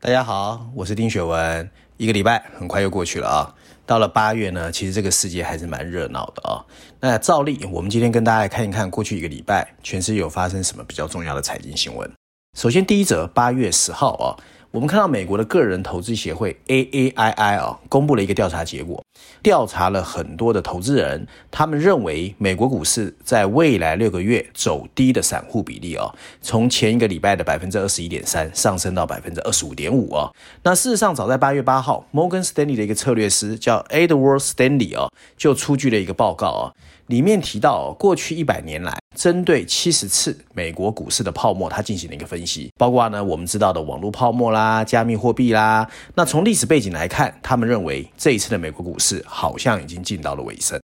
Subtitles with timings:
[0.00, 1.68] 大家好，我是丁雪文。
[1.96, 3.52] 一个礼拜很快又过去了啊，
[3.84, 6.64] 到了八月呢，其实这个世界还是蛮热闹的啊。
[7.00, 12.08] 那照例，我们今天跟大家来看一看过去一个礼拜全世界有发生什么比较重要的财经新闻。
[12.56, 14.38] 首先，第一则，八月十号啊。
[14.78, 19.02] 我们看到美国的个人投资协会 AAII 啊，公布了一个调查结果，
[19.42, 30.30] 调查了很多的投资人，他们认为美国股市在未来六个月走低的散户比例啊，从前一个礼拜的百分之二十一点三上升到百分之二十五点五啊。
[30.62, 36.70] 那事实上，早在八月八号，摩根士丹利的一个策略师叫 Edward Stanley 啊，就出具了一个报告啊，
[37.08, 38.96] 里面提到过去一百年来。
[39.16, 45.90] 针对七十次美国股市的泡沫，他进行了一个分析，包括呢我们知道的网络泡沫啦、加密货币啦。
[46.14, 50.80] 那从历史背景来看，他们认为这一次的美国股市好像已经进到了尾声。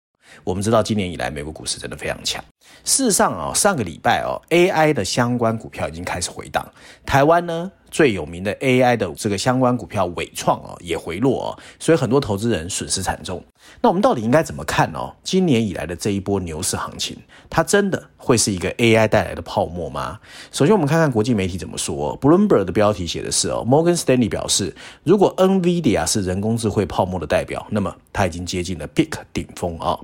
[0.45, 2.45] 我们知道今年以来美国股市真的非常强。
[2.85, 6.71] 事实上啊，上个礼拜哦，AI 的相关股票已经开始回档。
[7.07, 13.43] 台湾呢，最有名的 AI 的这个相关股票纬创啊也回落哦，所以很多投资人损失惨重。
[13.81, 15.15] 那我们到底应该怎么看哦？
[15.23, 17.17] 今年以来的这一波牛市行情，
[17.49, 20.19] 它真的会是一个 AI 带来的泡沫吗？
[20.51, 22.19] 首先，我们看看国际媒体怎么说。
[22.21, 24.75] Bloomberg 的标题写的是哦，Morgan Stanley 表示，
[25.05, 29.99] 如果 NVIDIA 是人工智慧泡沫的代表，那么它已经接近了 peak 顶峰啊。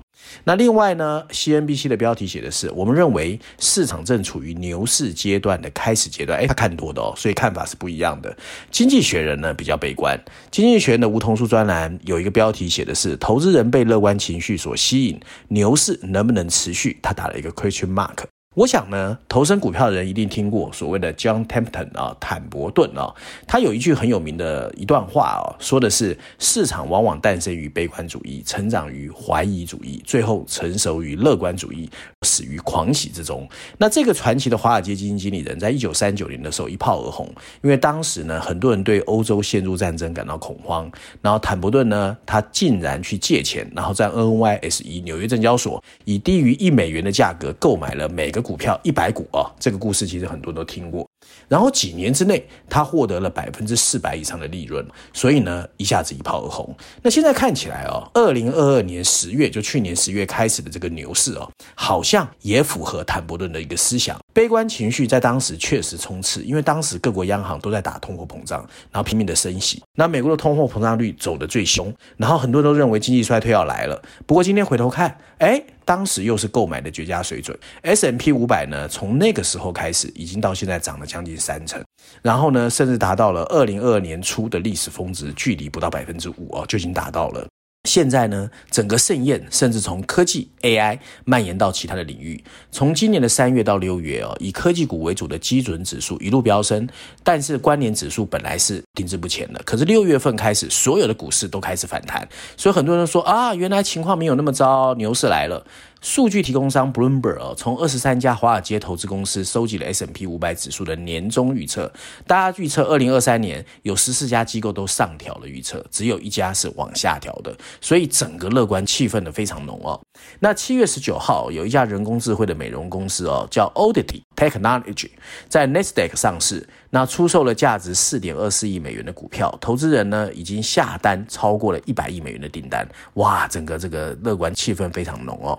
[0.45, 6.39] 那另外呢，CNBC 的标题写的是，我们认为市场正处于牛市阶段的开始阶段。
[6.39, 8.35] 哎，他看多的哦，所以看法是不一样的。
[8.70, 10.19] 经济学人呢比较悲观，
[10.51, 16.98] 经济学人的梧桐树专栏有一个标题写的是，投资人被乐观情绪所吸引，牛市能不能持续？
[17.02, 18.33] 他打了一个 question mark。
[18.55, 23.13] 我想呢，投身股票的人一定听过所谓的 John Templeton 啊，坦伯顿啊，
[23.48, 31.91] 他有一句很有名的一段话啊，说的是市场往往诞生于悲观主义，成长于怀疑主义，最后成熟于乐观主义，
[32.23, 33.45] 死于狂喜之中。
[33.77, 37.27] 那这个传奇的华尔街基金经理人，在一九三九年的时候一炮而红，
[37.61, 40.89] 因为当时呢，很多人对欧洲陷入战争感到恐慌，
[41.21, 48.43] 然后坦伯顿呢，他竟然去借钱，然后在 NYSE 纽约证交所以低于一美元的价格购买了每个。
[48.44, 51.05] 股票一百股啊，这个故事其实很多都听过。
[51.48, 56.77] 然后几年之内，他获得了百分之四百以上的利润，所以呢，一下子一炮而红。
[57.02, 64.20] 那现在看起来哦，二零二二年十月，就去年十月开始的这个牛市哦，好像也符合坦伯顿的一个思想。
[64.34, 68.58] 悲观情绪在当时确实冲刺，因为当时各国央行都在打通货膨胀，
[68.90, 69.80] 然后拼命的升息。
[69.95, 74.02] 那美国的通货膨胀率走得最凶，然后很多人都认为经济衰退要来了。
[74.27, 77.56] 不过今天回头看，哎，当时又是购买的绝佳水准。
[77.83, 81.80] S&P 五百呢，从那个时候开始，已经到现在涨了将近三成，
[82.20, 87.46] 然后呢，甚至达到了二零二二年初的历史峰值，距离不到百分之五哦，就已经达到了。
[87.84, 92.42] 现在呢，整个盛宴甚至从科技 AI 蔓延到其他的领域。
[92.72, 96.89] 从今年的三月到六月哦，以科技股为主的基准指数一路飙升，
[97.23, 99.61] 但是关联指数本来是停滞不前的。
[99.67, 105.67] 可是六月份开始，所有的股市都开始反弹，所以很多人说啊，原来情况没有那么糟，牛市来了。
[106.05, 111.91] 数据提供商 Bloomberg 从二十三家华尔街投资公司收集了 S&P 五百指数的年终预测，
[112.27, 119.98] 大家预测二零二三年有十四家机构都上调了预测，只有一家是往下调的，所以整个乐观气氛的非常浓哦。
[120.41, 125.09] 那七月十九号有一家人工智慧的美容公司哦，叫 Oddity Technology，
[125.48, 135.59] 在 Nasdaq 上市，那出售了价值四点二四亿美元的股票，投资人呢已经下单超过了一百亿美元的订单，哇，整个这个乐观气氛非常浓哦。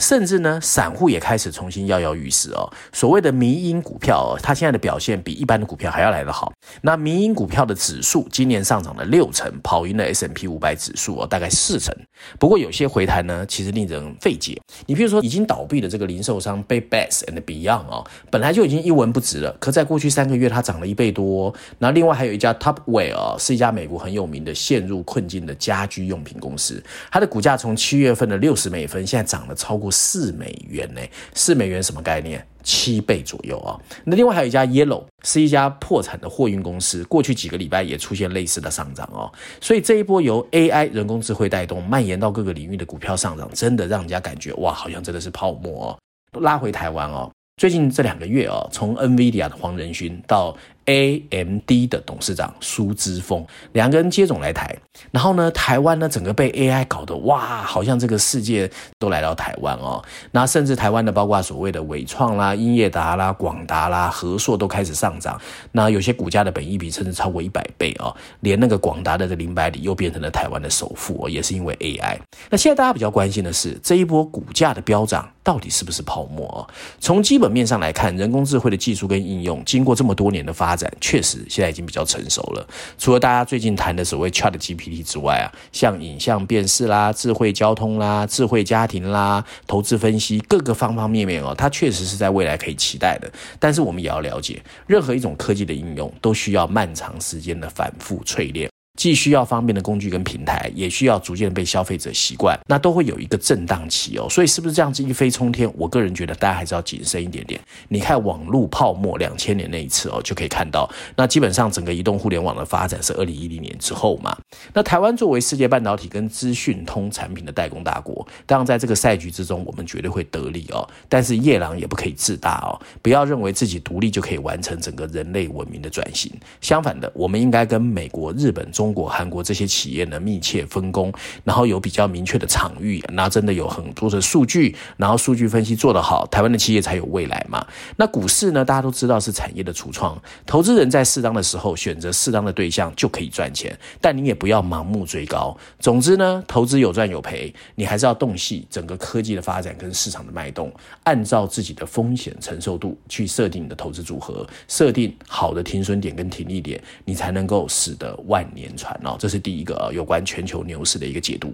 [0.00, 2.68] 甚至呢，散户也开始重新跃跃欲试哦。
[2.90, 6.50] 所谓的迷因股票哦，它现在的表现比一般的股票还要来得好。
[6.80, 11.94] 那迷因股票的指数今年上涨了六成，跑赢了 S&P 五百指数哦，大概四成。
[12.38, 14.58] 不过有些回弹呢，其实令人费解。
[14.86, 21.54] 你比如说，已经倒闭的这个零售商 Bed Bath and Beyond 哦，本来就已经一文不值了，可在过去三个月它涨了一倍多。
[21.78, 29.89] 那另外还有一家 topware 哦，是一家美国很有名的陷入困境的家居用品公司，它的股价从七月份的六十美分，现在涨了超过。
[29.90, 31.00] 四美元呢？
[31.34, 32.46] 四美元什么概念？
[32.62, 33.72] 七倍左右啊！
[34.04, 39.32] 那另外还有一家 Yellow，是一家破产的货运公司，过去几个礼拜也出现类似的上涨哦。
[39.62, 45.98] 所以这一波由 AI 人工智慧带动，蔓延到各个领域的股票上涨，真的让人家感觉哇，好像真的是泡沫哦。
[46.40, 50.54] 拉回台湾哦，最近这两个月哦，从 NVIDIA 的黄仁勋到
[50.90, 54.76] AMD 的董事长苏姿丰，两个人接踵来台。
[55.12, 60.02] 然后呢，台湾呢整个被 AI 搞得哇，好像这个世界都来到台湾哦。
[60.32, 65.40] 那甚至台湾的包括所谓的伟创啦、英业达啦、广达啦、和硕都开始上涨。
[65.70, 72.18] 那有些股价的本益比甚至超过一百倍哦，连那个广达的这林百里又变成了台湾的首富哦，也是因为 AI。
[72.50, 75.30] 那现在大家比较关心的是这一波股价的飙涨。
[75.42, 76.60] 到底是不是泡沫哦？
[77.00, 82.66] 从基本面上来看，人工智慧的技术跟应用，经过这么多年的发展，确实现在已经比较成熟了。
[82.98, 93.28] 除了大家最近谈的所谓 Chat GPT 之外啊，像影像辨识啦、智慧交通啦、智慧家庭啦、投资分析各个方方面面哦，它确实是在未来可以期待的。
[93.58, 98.69] 但是我们也要了解，任何一种科技的应用，都需要漫长时间的反复淬炼。
[99.00, 104.28] 既需要方便的工具跟平台，也需要逐渐被消费者习惯，那都会有一个震荡期哦。
[104.28, 105.72] 所以是不是这样子一飞冲天？
[105.78, 107.58] 我个人觉得大家还是要谨慎一点点。
[107.88, 110.86] 你看网络泡沫两千年那一次哦，就可以看到，
[111.16, 114.36] 那基本上整个移动互联网的发展是二零一零年之后嘛。
[114.74, 120.86] 那台湾作为世界半导体跟资讯通产品的代工大国，当然在这个赛局之中，我们绝对会得利哦。
[121.08, 126.30] 但是夜郎也不可以自大哦，不要认为自己独立就可以完成整个人类文明的转型。
[126.60, 128.89] 相反的，我们应该跟美国、日本、中。
[128.90, 131.12] 中国、韩国这些企业呢，密切分工，
[131.44, 137.64] 然后有比较明确的场域，那真的有很多的数据，然后数据分析做得好，台湾的企业才有未来嘛。
[137.96, 145.56] 那股市呢，大家都知道是产业的橱窗，投资人在适当的时候选择适当的对象就可以赚钱，但你也不要盲目追高。
[145.78, 150.72] 总之呢，投资有赚有赔，你还是要洞悉整个科技的发展跟市场的脉动，
[151.04, 161.52] 按照自己的风险承受度去设定你的投资组合，设定好的停损点跟停利点，你才能够使得万年传哦，这是第一个有关全球牛市的一个解读。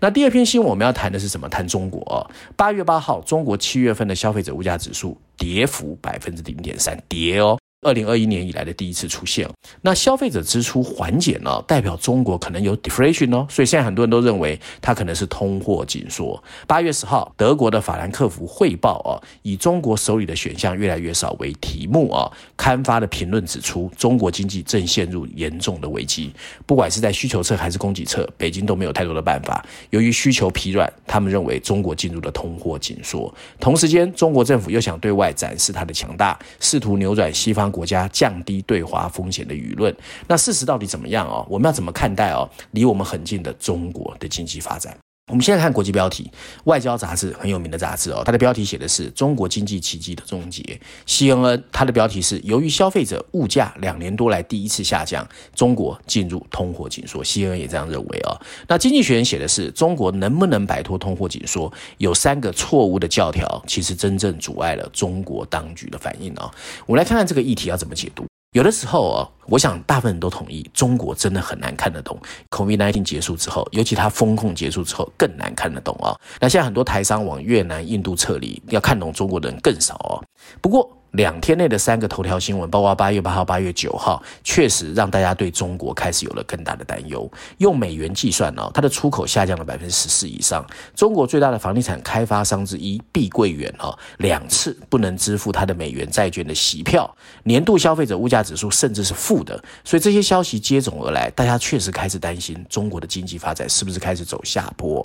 [0.00, 1.48] 那第二篇新闻我们要谈的是什么？
[1.48, 2.30] 谈中国。
[2.56, 7.58] 八月八号，中国七月份的消费者物价指数跌幅百分之零点三，跌哦。
[7.82, 9.48] 二零二一年以来的第一次出现，
[9.80, 16.40] 那消费者支出缓解呢，代表中国可能有 deflation 哦，所以现在很多人都认为它可能是通货紧缩。
[16.68, 26.32] 八月十号，德国的法兰克福汇报啊，以中国手里的选项越来越少为题目啊，刊发的评论指出，中国经济正陷入严重的危机，
[26.64, 29.66] 不管是在需求侧还是供给侧，北京都没有太多的办法。
[29.90, 33.34] 由于需求疲软，他们认为中国进入了通货紧缩。
[33.58, 37.71] 同时间，中国政府又想对外展示它的强大，试图扭转西方。
[37.72, 39.92] 国家降低对华风险的舆论，
[40.28, 41.44] 那事实到底怎么样哦？
[41.48, 42.48] 我们要怎么看待哦？
[42.72, 44.96] 离我们很近的中国的经济发展。
[45.28, 46.30] 我们现在看国际标题，
[46.64, 50.78] 《外交杂志》很有名的杂志哦，它的标题写的是“中国经济奇迹的终结”。
[51.08, 57.24] CNN 它的标题是“由于消费者物价两年多来第一次下降，中国进入通货紧缩”。
[57.24, 58.36] CNN 也这样认为哦。
[58.68, 66.50] 那《经济学人》写的是“中国能不能摆脱通货紧缩，有三个错误的教条，其实真正阻碍了中国当局的反应哦。”
[66.84, 68.26] 我们来看看这个议题要怎么解读。
[68.52, 72.18] 有的时候哦，我想大部分人都同意，中国真的很难看得懂。
[72.50, 76.14] COVID-19 结束之后，尤其它风控结束之后，更难看得懂哦。
[76.38, 80.20] 那现在很多台商往越南、印度撤离，要看懂中国的人更少哦。
[80.60, 87.30] 不过，两天内的三个头条新闻，包括八月八号、八月九号，确实让大家对中国开始有了更大的担忧。
[87.58, 90.66] 用美元计算呢，它的出口下降了百分之十四以上。
[90.94, 99.62] 中国最大的房地产开发商之一碧桂园啊，两次不能支付它的美元债券的息票，年度消费者物价指数甚至是负的。
[99.84, 105.02] 所以这些消息接踵而来，大家确实开始担心中国的经济发展是不是开始走下坡。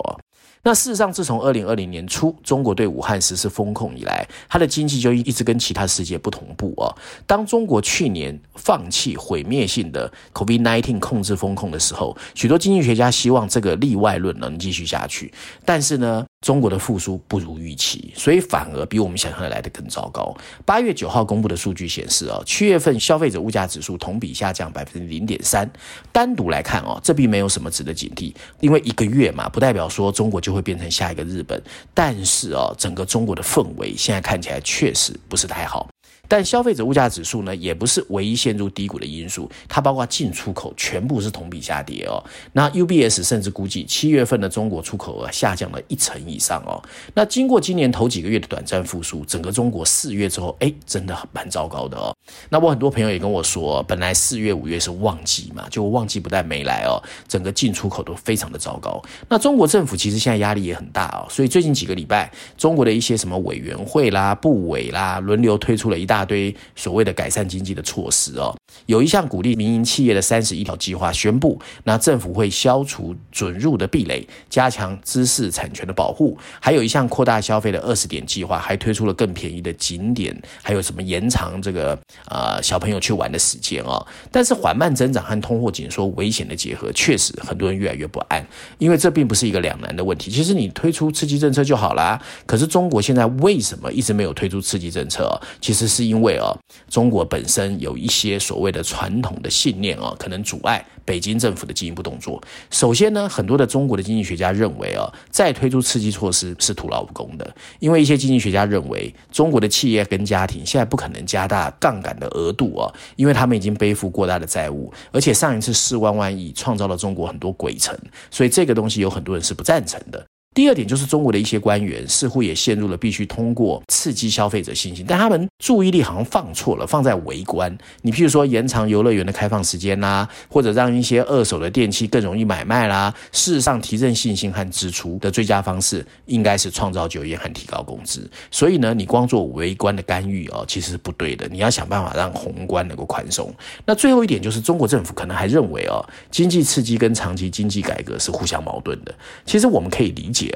[0.62, 6.92] 那事实上，自从二零二零年初中国对武汉实施封控以来，它的经济就一直跟其他世界不同步啊。
[7.26, 15.32] 当中国去年放弃毁灭性的 COVID-19 控制封控的时候，许多经济学家希望这个例外论能继续下去，
[15.64, 20.32] 但是呢，中国的复苏不如预期，所以反而比我们想象的来的更糟糕。
[20.64, 25.68] 八月九号公布的数据显示啊，七月份消费者物价指数同比下降百分之零点三。
[26.12, 31.60] 单独来看哦，这并没有什么值得警惕，因为一个月嘛，不代表说中国就会变成下一个日本。
[31.92, 35.88] 但是哦，整个中国的氛围现在看起来确实不是太好。
[36.28, 42.22] 但消费者物价指数呢，也不是唯一陷入低谷的因素，它包括进出口全部是同比下跌哦。
[42.52, 46.76] 那 UBS 甚至估计七月份的中国出口额下降了一成以上哦。
[47.14, 52.14] 那经过今年头几个月的短暂复苏，整个中国四月之后，哎，真的蛮糟糕的哦。
[52.50, 59.02] 那我很多朋友也跟我说，本来四月五月是旺季嘛，就旺季不但没来哦，整个进出口都非常的糟糕。
[59.30, 66.17] 那中国政府其实现在压力也很大哦，所以最近几个礼拜，中国的一些什么委员会啦、部委啦，轮流推出了一大。
[66.18, 68.52] 大堆所谓的改善经济的措施哦，
[68.86, 81.96] 有一项鼓励民营企业的三十一条计划宣布，那政府会消除准入的壁垒，加强知识产权的保护，还有一项扩大消费的二十点计划，还推出了更便宜的景点，还有什么延长这个
[82.28, 84.04] 呃小朋友去玩的时间哦。
[84.32, 88.44] 但是缓慢增长和通货紧缩危险的结合，确实很多人越来越不安，
[88.78, 90.32] 因为这并不是一个两难的问题。
[90.32, 95.28] 其实你推出刺激政策就好啦，可是中国现在为什么一直没有推出刺激政策？
[95.60, 96.56] 其实是因为哦，
[96.88, 102.42] 中国本身有一些所谓的传统的信念哦，可能阻碍北京政府的进一步动作。
[102.70, 117.96] 首先呢，很多的中国的经济学家认为哦，再推出刺激措施是徒劳无功的，因为一些经济学家认为，中国的企业跟家庭现在不可能加大杠杆的额度哦，因为他们已经背负过大的债务，而且上一次四万万亿创造了中国很多鬼城，
[118.30, 120.24] 所以这个东西有很多人是不赞成的。
[120.58, 127.78] 第二点就是中国的一些官员似乎也陷入了必须通过刺激消费者信心，但他们注意力好像放错了，放在微观。
[128.02, 133.14] 你譬如说延长游乐园的开放时间啦，或者让一些二手的电器更容易买卖啦。
[133.30, 138.28] 事实上，提振信心和支出的最佳方式应该是创造就业和提高工资。
[138.50, 141.46] 所以呢，你光做微观的干预哦，其实是不对的。
[141.52, 143.54] 你要想办法让宏观能够宽松。
[143.86, 149.14] 那最后一点就是中国政府可能还认为哦，经济刺激跟长期经济改革是互相矛盾的。
[149.46, 150.47] 其实我们可以理解。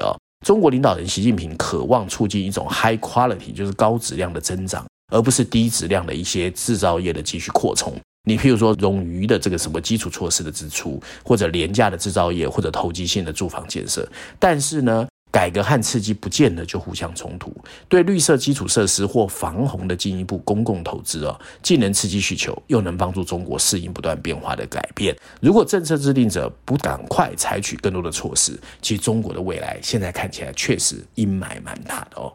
[0.45, 7.93] 中国领导人习近平渴望促进一种 high quality，就是高质量的增长，而不是低质量的一些制造业的继续扩充。
[8.25, 14.07] 你譬如说冗余的这个什么基础措施的支出，或者廉价的制造业，或者投机性的住房建设，
[14.39, 17.51] 但是呢，改革和刺激不见得就互相冲突，
[17.89, 25.17] 对绿色基础设施或防洪的进一步公共投资哦，既能刺激需求，又能帮助中国适应不断变化的改变。
[25.41, 32.31] 如果政策制定者不赶快采取更多的措施，其实中国的未来现在看起来确实阴霾蛮大的哦。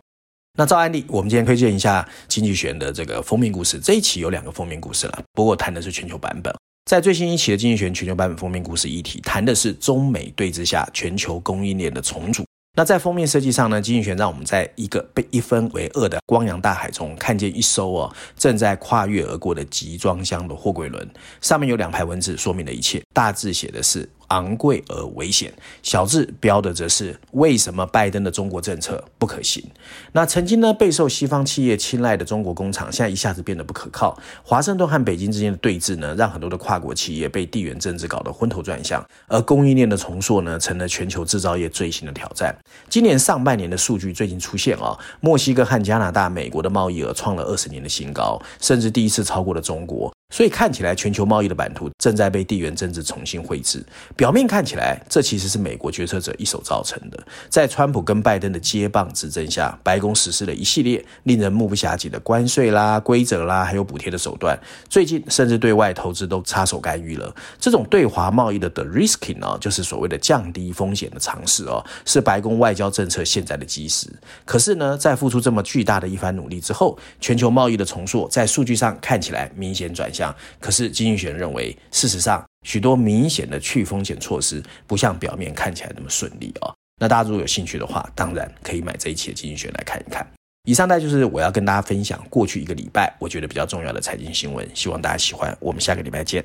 [0.59, 3.79] 那照案例，我们今天推荐一下《经济学人》的这个封面故事。
[3.79, 6.53] 这一期有两个封面故事了，不过谈的是全球版本。
[6.91, 12.45] 在最新一期的《经济学人》全球版本封面故事议题，谈的是中美对峙下全球供应链的重组。
[12.79, 24.09] 那在封面设计上呢，经济学让我们在一个被一分为二的光洋大海中，看见一艘哦正在跨越而过的集装箱的货柜轮，上面有两排文字说明了一切，大致写的是。
[24.29, 29.65] 昂贵而危险，小字标的则是为什么拜登的中国政策不可行？
[30.13, 34.19] 那曾经呢备受西方企业青睐的中国工厂，现在一下子变得不可靠。
[34.43, 42.55] 华盛顿和北京之间的对峙呢，让很多的跨国企业被地缘政治搞得昏头转向，而供应链的重塑呢，成了全球制造业最新的挑战。
[42.89, 50.13] 今年上半年的数据最近出现啊、哦，墨西哥和加拿大、美国的贸易额创了二十年的新高，甚至第一次超过了中国。
[50.31, 53.83] 所以看起来，全球贸易的版图正在被地缘政治重新绘制。
[54.15, 57.19] 表面看起来，这其实是美国决策者一手造成的。
[57.49, 64.59] 在川普跟拜登的接棒执政下，白宫实施了一系列令人目不暇接的关税啦、规则啦，还有补贴的手段。
[64.87, 67.35] 最近甚至对外投资都插手干预了。
[67.59, 74.07] 这种对华贸易的 de-risking 呢，就是所谓的降低风险的尝试哦，是白宫外交政策现在的基石。
[74.45, 80.13] 可是呢，在付出这么巨大的一番努力之后，全球贸易的重塑在数据上看起来明显转。
[80.61, 86.75] 可是，经济学认为，事实上，许多明显的去风险措施不像表面看起来那么顺利哦。
[87.01, 90.27] 那大家如果有兴趣的话，当然可以买这一期的经济学来看一看。
[90.65, 95.57] 以上呢，就是我要跟大家分享过去一个礼拜我觉得比较重要的财经新闻，希望大家喜欢。
[95.61, 96.45] 我们下个礼拜见。